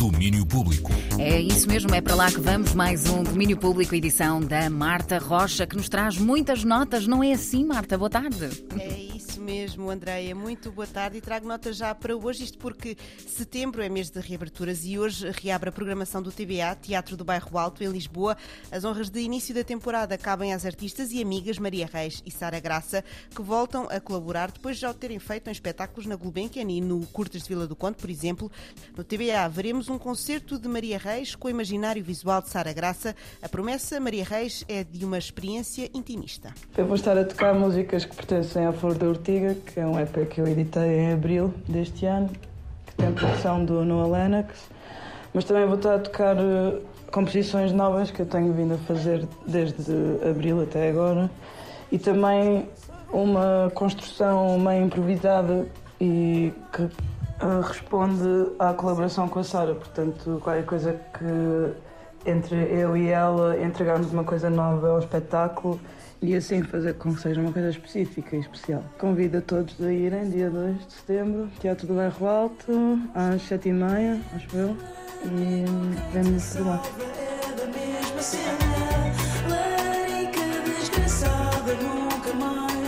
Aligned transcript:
Domínio 0.00 0.46
Público. 0.46 0.90
É 1.18 1.38
isso 1.38 1.68
mesmo, 1.68 1.94
é 1.94 2.00
para 2.00 2.14
lá 2.14 2.32
que 2.32 2.40
vamos. 2.40 2.72
Mais 2.72 3.06
um 3.10 3.22
Domínio 3.22 3.58
Público, 3.58 3.94
edição 3.94 4.40
da 4.40 4.70
Marta 4.70 5.18
Rocha, 5.18 5.66
que 5.66 5.76
nos 5.76 5.90
traz 5.90 6.16
muitas 6.16 6.64
notas. 6.64 7.06
Não 7.06 7.22
é 7.22 7.34
assim, 7.34 7.66
Marta? 7.66 7.98
Boa 7.98 8.08
tarde. 8.08 8.48
É 8.78 8.98
isso 9.14 9.29
mesmo, 9.40 9.90
Andreia. 9.90 10.34
Muito 10.34 10.70
boa 10.70 10.86
tarde 10.86 11.16
e 11.18 11.20
trago 11.20 11.48
notas 11.48 11.76
já 11.76 11.94
para 11.94 12.14
hoje, 12.14 12.44
isto 12.44 12.58
porque 12.58 12.96
setembro 13.26 13.82
é 13.82 13.88
mês 13.88 14.10
de 14.10 14.20
reaberturas 14.20 14.84
e 14.84 14.98
hoje 14.98 15.30
reabre 15.30 15.70
a 15.70 15.72
programação 15.72 16.22
do 16.22 16.30
TBA, 16.30 16.76
Teatro 16.80 17.16
do 17.16 17.24
Bairro 17.24 17.58
Alto, 17.58 17.82
em 17.82 17.88
Lisboa. 17.88 18.36
As 18.70 18.84
honras 18.84 19.08
de 19.08 19.20
início 19.20 19.54
da 19.54 19.64
temporada 19.64 20.16
cabem 20.18 20.52
às 20.52 20.66
artistas 20.66 21.10
e 21.10 21.22
amigas 21.22 21.58
Maria 21.58 21.88
Reis 21.90 22.22
e 22.26 22.30
Sara 22.30 22.60
Graça, 22.60 23.02
que 23.34 23.42
voltam 23.42 23.88
a 23.90 23.98
colaborar 23.98 24.50
depois 24.50 24.76
de 24.76 24.82
já 24.82 24.90
o 24.90 24.94
terem 24.94 25.18
feito 25.18 25.48
em 25.48 25.52
espetáculos 25.52 26.06
na 26.06 26.16
Gulbenkian 26.16 26.70
e 26.70 26.80
no 26.80 27.06
Curtas 27.06 27.42
de 27.42 27.48
Vila 27.48 27.66
do 27.66 27.74
Conde, 27.74 27.96
por 27.96 28.10
exemplo. 28.10 28.52
No 28.96 29.02
TBA 29.02 29.48
veremos 29.50 29.88
um 29.88 29.98
concerto 29.98 30.58
de 30.58 30.68
Maria 30.68 30.98
Reis 30.98 31.34
com 31.34 31.48
o 31.48 31.50
imaginário 31.50 32.04
visual 32.04 32.42
de 32.42 32.50
Sara 32.50 32.72
Graça. 32.72 33.16
A 33.40 33.48
promessa, 33.48 33.98
Maria 33.98 34.24
Reis, 34.24 34.64
é 34.68 34.84
de 34.84 35.04
uma 35.04 35.18
experiência 35.18 35.90
intimista. 35.94 36.52
Eu 36.76 36.84
vou 36.84 36.94
estar 36.94 37.16
a 37.16 37.24
tocar 37.24 37.54
músicas 37.54 38.04
que 38.04 38.14
pertencem 38.14 38.66
à 38.66 38.72
Flor 38.72 38.94
da 38.94 39.06
Ortiga, 39.30 39.54
que 39.54 39.78
é 39.78 39.86
um 39.86 39.98
EP 40.00 40.28
que 40.28 40.40
eu 40.40 40.48
editei 40.48 40.98
em 40.98 41.12
abril 41.12 41.54
deste 41.68 42.04
ano, 42.04 42.28
que 42.84 42.94
tem 42.96 43.12
produção 43.12 43.64
do 43.64 43.84
Noah 43.84 44.08
Lennox, 44.08 44.68
mas 45.32 45.44
também 45.44 45.66
vou 45.66 45.76
estar 45.76 45.94
a 45.94 45.98
tocar 46.00 46.36
uh, 46.36 46.82
composições 47.12 47.70
novas 47.70 48.10
que 48.10 48.22
eu 48.22 48.26
tenho 48.26 48.52
vindo 48.52 48.74
a 48.74 48.78
fazer 48.78 49.28
desde 49.46 49.92
abril 50.28 50.60
até 50.62 50.88
agora 50.88 51.30
e 51.92 51.98
também 51.98 52.68
uma 53.12 53.70
construção 53.72 54.58
meio 54.58 54.86
improvisada 54.86 55.64
e 56.00 56.52
que 56.72 56.82
uh, 56.82 57.60
responde 57.62 58.50
à 58.58 58.72
colaboração 58.72 59.28
com 59.28 59.38
a 59.38 59.44
Sara, 59.44 59.76
portanto, 59.76 60.40
qualquer 60.42 60.64
coisa 60.64 61.00
que 61.16 61.89
entre 62.26 62.56
eu 62.56 62.96
e 62.96 63.08
ela 63.08 63.60
entregarmos 63.62 64.12
uma 64.12 64.24
coisa 64.24 64.50
nova 64.50 64.88
ao 64.88 64.98
espetáculo 64.98 65.80
e 66.22 66.34
assim 66.34 66.62
fazer 66.62 66.94
com 66.94 67.14
que 67.14 67.20
seja 67.20 67.40
uma 67.40 67.52
coisa 67.52 67.70
específica 67.70 68.36
e 68.36 68.40
especial. 68.40 68.84
Convido 68.98 69.38
a 69.38 69.40
todos 69.40 69.80
a 69.80 69.92
irem 69.92 70.28
dia 70.28 70.50
2 70.50 70.86
de 70.86 70.92
setembro, 70.92 71.48
Teatro 71.60 71.86
do 71.86 71.94
Bairro 71.94 72.26
Alto, 72.26 73.00
às 73.14 73.42
7h30, 73.42 74.20
acho 74.36 74.56
eu, 74.56 74.76
e 75.24 75.64
vemos 76.12 76.56
por 76.56 76.66
lá. 76.66 76.82
É 82.76 82.79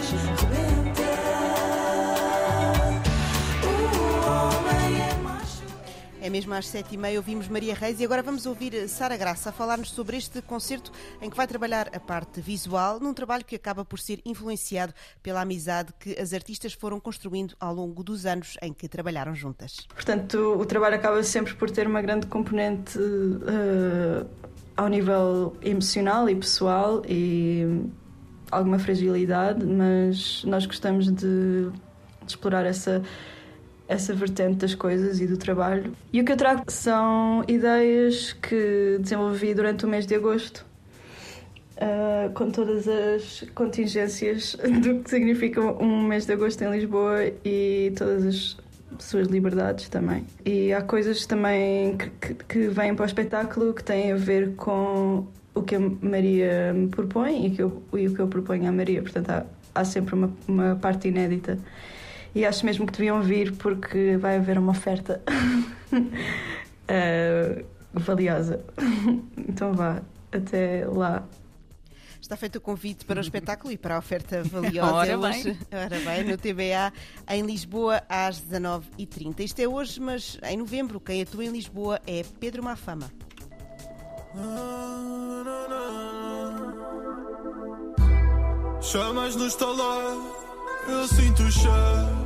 mesmo 6.32 6.54
às 6.54 6.66
sete 6.66 6.94
e 6.94 6.96
meia 6.96 7.18
ouvimos 7.18 7.46
Maria 7.46 7.74
Reis 7.74 8.00
e 8.00 8.04
agora 8.06 8.22
vamos 8.22 8.46
ouvir 8.46 8.88
Sara 8.88 9.18
Graça 9.18 9.50
a 9.50 9.52
falar-nos 9.52 9.90
sobre 9.90 10.16
este 10.16 10.40
concerto 10.40 10.90
em 11.20 11.28
que 11.28 11.36
vai 11.36 11.46
trabalhar 11.46 11.90
a 11.94 12.00
parte 12.00 12.40
visual, 12.40 12.98
num 12.98 13.12
trabalho 13.12 13.44
que 13.44 13.54
acaba 13.54 13.84
por 13.84 13.98
ser 13.98 14.18
influenciado 14.24 14.94
pela 15.22 15.42
amizade 15.42 15.92
que 16.00 16.18
as 16.18 16.32
artistas 16.32 16.72
foram 16.72 16.98
construindo 16.98 17.54
ao 17.60 17.74
longo 17.74 18.02
dos 18.02 18.24
anos 18.24 18.56
em 18.62 18.72
que 18.72 18.88
trabalharam 18.88 19.34
juntas. 19.34 19.86
Portanto, 19.94 20.56
o 20.58 20.64
trabalho 20.64 20.94
acaba 20.94 21.22
sempre 21.22 21.54
por 21.54 21.70
ter 21.70 21.86
uma 21.86 22.00
grande 22.00 22.26
componente 22.26 22.98
uh, 22.98 24.26
ao 24.74 24.88
nível 24.88 25.54
emocional 25.60 26.30
e 26.30 26.34
pessoal 26.34 27.02
e 27.06 27.84
alguma 28.50 28.78
fragilidade, 28.78 29.66
mas 29.66 30.44
nós 30.44 30.64
gostamos 30.64 31.12
de, 31.12 31.12
de 31.12 31.72
explorar 32.26 32.64
essa 32.64 33.02
essa 33.92 34.14
vertente 34.14 34.56
das 34.56 34.74
coisas 34.74 35.20
e 35.20 35.26
do 35.26 35.36
trabalho. 35.36 35.92
E 36.12 36.20
o 36.20 36.24
que 36.24 36.32
eu 36.32 36.36
trago 36.36 36.64
são 36.68 37.44
ideias 37.46 38.32
que 38.32 38.98
desenvolvi 38.98 39.54
durante 39.54 39.84
o 39.84 39.88
mês 39.88 40.06
de 40.06 40.14
agosto, 40.14 40.64
uh, 41.76 42.32
com 42.32 42.50
todas 42.50 42.88
as 42.88 43.44
contingências 43.54 44.56
do 44.82 45.00
que 45.00 45.10
significa 45.10 45.60
um 45.60 46.02
mês 46.02 46.26
de 46.26 46.32
agosto 46.32 46.62
em 46.62 46.70
Lisboa 46.70 47.32
e 47.44 47.92
todas 47.96 48.24
as 48.24 48.56
suas 48.98 49.28
liberdades 49.28 49.88
também. 49.88 50.24
E 50.44 50.72
há 50.72 50.82
coisas 50.82 51.26
também 51.26 51.96
que, 51.96 52.34
que, 52.34 52.68
vêm 52.68 52.94
para 52.94 53.04
o 53.04 53.06
espetáculo 53.06 53.72
que 53.74 53.84
têm 53.84 54.12
a 54.12 54.16
ver 54.16 54.54
com 54.54 55.26
o 55.54 55.62
que 55.62 55.74
a 55.76 55.80
Maria 55.80 56.72
me 56.72 56.88
propõe 56.88 57.46
e, 57.46 57.50
que 57.50 57.62
eu, 57.62 57.82
e 57.94 58.06
o 58.06 58.14
que 58.14 58.20
eu 58.20 58.28
proponho 58.28 58.68
à 58.68 58.72
Maria. 58.72 59.02
Portanto, 59.02 59.30
há, 59.30 59.44
há 59.74 59.84
sempre 59.84 60.14
uma, 60.14 60.30
uma 60.48 60.76
parte 60.76 61.08
inédita 61.08 61.58
e 62.34 62.44
acho 62.44 62.64
mesmo 62.64 62.86
que 62.86 62.92
deviam 62.92 63.22
vir 63.22 63.52
porque 63.52 64.16
vai 64.16 64.36
haver 64.36 64.58
uma 64.58 64.72
oferta 64.72 65.22
uh, 65.92 67.64
valiosa. 67.92 68.64
então 69.36 69.72
vá, 69.74 70.02
até 70.30 70.86
lá. 70.86 71.26
Está 72.20 72.36
feito 72.36 72.56
o 72.56 72.60
convite 72.60 73.04
para 73.04 73.18
o 73.18 73.20
espetáculo 73.20 73.72
e 73.72 73.76
para 73.76 73.96
a 73.96 73.98
oferta 73.98 74.42
valiosa. 74.48 74.92
Ora 74.92 75.18
hoje, 75.18 75.42
bem. 75.42 75.58
Ora 75.72 75.98
bem, 75.98 76.24
no 76.24 76.38
TBA, 76.38 76.92
em 77.28 77.42
Lisboa, 77.42 78.02
às 78.08 78.40
19h30. 78.40 79.40
Isto 79.40 79.60
é 79.60 79.68
hoje, 79.68 80.00
mas 80.00 80.38
em 80.48 80.56
novembro, 80.56 81.00
quem 81.00 81.20
atua 81.22 81.44
em 81.44 81.50
Lisboa 81.50 82.00
é 82.06 82.24
Pedro 82.38 82.62
Mafama. 82.62 83.10
Chamas 88.80 89.36
no 89.36 89.46
estalar, 89.46 90.16
eu 90.88 91.08
sinto 91.08 91.42
o 91.42 91.50
cheiro. 91.50 92.22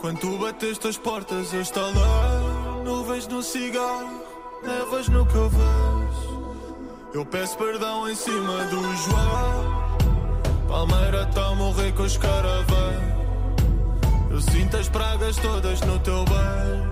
Quando 0.00 0.18
tu 0.18 0.38
bateste 0.38 0.88
as 0.88 0.96
portas, 0.96 1.52
eu 1.52 1.60
estalei. 1.60 2.02
Nuvens 2.84 3.28
no 3.28 3.42
cigarro, 3.42 4.20
nevas 4.62 5.08
no 5.08 5.24
que 5.26 5.34
eu 5.34 5.48
vejo. 5.48 6.42
Eu 7.14 7.26
peço 7.26 7.56
perdão 7.56 8.08
em 8.08 8.14
cima 8.14 8.64
do 8.64 8.96
João. 8.96 9.82
Palmeira 10.66 11.26
tá 11.26 11.48
a 11.48 11.54
morrer 11.54 11.92
com 11.92 12.02
os 12.02 12.16
caravãs. 12.16 13.02
Eu 14.30 14.40
sinto 14.40 14.76
as 14.76 14.88
pragas 14.88 15.36
todas 15.36 15.80
no 15.82 15.98
teu 16.00 16.24
beijo. 16.24 16.91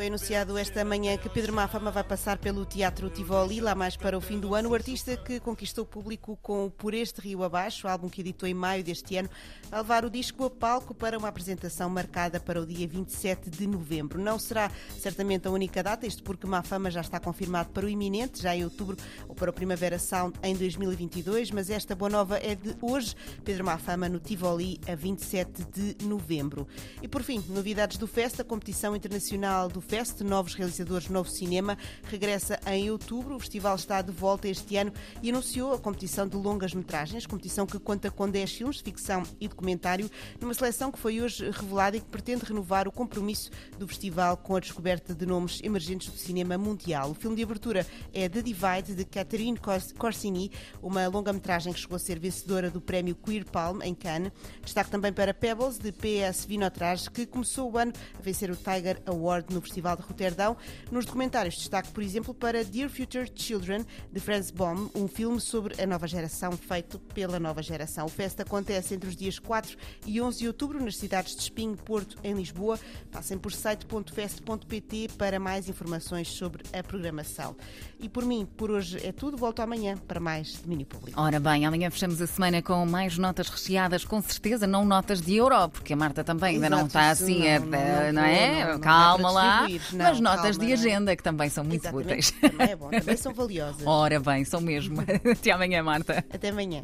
Foi 0.00 0.06
anunciado 0.06 0.56
esta 0.56 0.82
manhã 0.82 1.18
que 1.18 1.28
Pedro 1.28 1.52
Mafama 1.52 1.90
vai 1.90 2.02
passar 2.02 2.38
pelo 2.38 2.64
Teatro 2.64 3.10
Tivoli, 3.10 3.60
lá 3.60 3.74
mais 3.74 3.98
para 3.98 4.16
o 4.16 4.20
fim 4.22 4.40
do 4.40 4.54
ano. 4.54 4.70
O 4.70 4.74
artista 4.74 5.14
que 5.14 5.38
conquistou 5.38 5.84
o 5.84 5.86
público 5.86 6.38
com 6.40 6.64
o 6.64 6.70
Por 6.70 6.94
Este 6.94 7.20
Rio 7.20 7.44
Abaixo, 7.44 7.86
álbum 7.86 8.08
que 8.08 8.22
editou 8.22 8.48
em 8.48 8.54
maio 8.54 8.82
deste 8.82 9.18
ano, 9.18 9.28
vai 9.70 9.80
levar 9.82 10.06
o 10.06 10.08
disco 10.08 10.46
a 10.46 10.48
palco 10.48 10.94
para 10.94 11.18
uma 11.18 11.28
apresentação 11.28 11.90
marcada 11.90 12.40
para 12.40 12.62
o 12.62 12.64
dia 12.64 12.88
27 12.88 13.50
de 13.50 13.66
novembro. 13.66 14.18
Não 14.18 14.38
será 14.38 14.70
certamente 14.98 15.46
a 15.46 15.50
única 15.50 15.82
data, 15.82 16.06
isto 16.06 16.22
porque 16.22 16.46
Mafama 16.46 16.90
já 16.90 17.02
está 17.02 17.20
confirmado 17.20 17.68
para 17.68 17.84
o 17.84 17.88
iminente, 17.88 18.40
já 18.40 18.56
em 18.56 18.64
outubro, 18.64 18.96
ou 19.28 19.34
para 19.34 19.50
o 19.50 19.52
Primavera 19.52 19.98
Sound 19.98 20.34
em 20.42 20.56
2022, 20.56 21.50
mas 21.50 21.68
esta 21.68 21.94
boa 21.94 22.08
nova 22.08 22.38
é 22.38 22.54
de 22.54 22.74
hoje. 22.80 23.14
Pedro 23.44 23.66
Mafama 23.66 24.08
no 24.08 24.18
Tivoli, 24.18 24.80
a 24.88 24.94
27 24.94 25.62
de 25.66 26.06
novembro. 26.06 26.66
E 27.02 27.06
por 27.06 27.22
fim, 27.22 27.44
novidades 27.50 27.98
do 27.98 28.06
Festa, 28.06 28.40
a 28.40 28.46
competição 28.46 28.96
internacional 28.96 29.68
do 29.68 29.89
Fest, 29.90 30.20
Novos 30.20 30.54
Realizadores, 30.54 31.08
Novo 31.08 31.28
Cinema, 31.28 31.76
regressa 32.04 32.60
em 32.64 32.92
outubro. 32.92 33.34
O 33.34 33.40
festival 33.40 33.74
está 33.74 34.00
de 34.00 34.12
volta 34.12 34.46
este 34.46 34.76
ano 34.76 34.92
e 35.20 35.30
anunciou 35.30 35.74
a 35.74 35.80
competição 35.80 36.28
de 36.28 36.36
longas 36.36 36.72
metragens, 36.72 37.26
competição 37.26 37.66
que 37.66 37.76
conta 37.76 38.08
com 38.08 38.30
10 38.30 38.52
filmes 38.52 38.76
de 38.76 38.84
ficção 38.84 39.24
e 39.40 39.48
documentário, 39.48 40.08
numa 40.40 40.54
seleção 40.54 40.92
que 40.92 40.98
foi 41.00 41.20
hoje 41.20 41.50
revelada 41.50 41.96
e 41.96 42.00
que 42.00 42.06
pretende 42.06 42.44
renovar 42.44 42.86
o 42.86 42.92
compromisso 42.92 43.50
do 43.80 43.88
festival 43.88 44.36
com 44.36 44.54
a 44.54 44.60
descoberta 44.60 45.12
de 45.12 45.26
nomes 45.26 45.60
emergentes 45.64 46.08
do 46.08 46.16
cinema 46.16 46.56
mundial. 46.56 47.10
O 47.10 47.14
filme 47.14 47.34
de 47.34 47.42
abertura 47.42 47.84
é 48.14 48.28
The 48.28 48.42
Divide, 48.42 48.94
de 48.94 49.04
Catherine 49.04 49.58
Corsini, 49.98 50.52
uma 50.80 51.08
longa-metragem 51.08 51.72
que 51.72 51.80
chegou 51.80 51.96
a 51.96 51.98
ser 51.98 52.20
vencedora 52.20 52.70
do 52.70 52.80
prémio 52.80 53.16
Queer 53.16 53.44
Palm 53.44 53.82
em 53.82 53.92
Cannes. 53.92 54.30
Destaque 54.62 54.88
também 54.88 55.12
para 55.12 55.34
Pebbles, 55.34 55.80
de 55.80 55.90
PS 55.90 56.44
Vinotrage, 56.44 57.10
que 57.10 57.26
começou 57.26 57.72
o 57.72 57.76
ano 57.76 57.92
a 58.16 58.22
vencer 58.22 58.52
o 58.52 58.56
Tiger 58.56 59.02
Award 59.04 59.52
no 59.52 59.60
Festival 59.60 59.69
de 59.74 59.80
Roterdão. 60.02 60.56
Nos 60.90 61.04
documentários, 61.04 61.56
destaque, 61.56 61.90
por 61.90 62.02
exemplo, 62.02 62.34
para 62.34 62.64
Dear 62.64 62.88
Future 62.90 63.30
Children, 63.34 63.84
de 64.12 64.20
Franz 64.20 64.50
Baum, 64.50 64.88
um 64.94 65.06
filme 65.08 65.40
sobre 65.40 65.80
a 65.82 65.86
nova 65.86 66.06
geração 66.06 66.52
feito 66.52 66.98
pela 66.98 67.38
nova 67.38 67.62
geração. 67.62 68.06
O 68.06 68.08
festa 68.08 68.42
acontece 68.42 68.94
entre 68.94 69.08
os 69.08 69.16
dias 69.16 69.38
4 69.38 69.76
e 70.06 70.20
11 70.20 70.38
de 70.38 70.46
outubro 70.46 70.82
nas 70.84 70.96
cidades 70.96 71.34
de 71.36 71.42
Espinho, 71.42 71.76
Porto, 71.76 72.16
em 72.24 72.34
Lisboa. 72.34 72.78
Passem 73.10 73.38
por 73.38 73.52
site.fest.pt 73.52 75.08
para 75.16 75.38
mais 75.38 75.68
informações 75.68 76.28
sobre 76.28 76.62
a 76.72 76.82
programação. 76.82 77.56
E 77.98 78.08
por 78.08 78.24
mim, 78.24 78.46
por 78.56 78.70
hoje 78.70 78.98
é 79.06 79.12
tudo. 79.12 79.36
Volto 79.36 79.60
amanhã 79.60 79.96
para 79.96 80.20
mais 80.20 80.56
domínio 80.56 80.86
público. 80.86 81.20
Ora 81.20 81.38
bem, 81.40 81.66
amanhã 81.66 81.90
fechamos 81.90 82.20
a 82.20 82.26
semana 82.26 82.60
com 82.62 82.84
mais 82.86 83.16
notas 83.18 83.48
recheadas, 83.48 84.04
com 84.04 84.20
certeza, 84.22 84.66
não 84.66 84.84
notas 84.84 85.20
de 85.20 85.36
euro, 85.36 85.68
porque 85.68 85.92
a 85.92 85.96
Marta 85.96 86.24
também 86.24 86.54
ainda 86.56 86.68
não 86.70 86.78
Exato, 86.86 86.86
está 86.88 87.12
isso 87.12 87.22
assim, 87.24 87.38
não, 87.40 87.46
é- 87.46 87.58
não, 87.58 87.78
é- 87.78 88.12
não 88.12 88.22
não 88.22 88.28
é? 88.28 88.64
não, 88.64 88.72
não 88.74 88.80
Calma 88.80 89.32
para 89.32 89.59
lá. 89.62 89.68
Não, 89.92 89.98
Mas 89.98 90.20
notas 90.20 90.42
calma, 90.42 90.58
de 90.58 90.66
não. 90.66 90.72
agenda 90.72 91.16
que 91.16 91.22
também 91.22 91.48
são 91.50 91.64
muito 91.64 91.82
Exatamente. 91.82 92.06
úteis. 92.06 92.30
Também 92.40 92.70
é 92.70 92.76
bom, 92.76 92.90
também 92.90 93.16
são 93.16 93.34
valiosas. 93.34 93.86
Ora 93.86 94.20
bem, 94.20 94.44
são 94.44 94.60
mesmo. 94.60 95.00
Até 95.32 95.50
amanhã, 95.52 95.82
Marta. 95.82 96.24
Até 96.32 96.48
amanhã. 96.50 96.82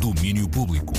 Domínio 0.00 0.48
Público. 0.48 0.92